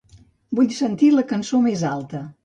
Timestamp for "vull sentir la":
0.59-1.25